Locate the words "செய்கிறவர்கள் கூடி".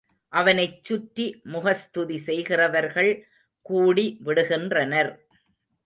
2.17-4.07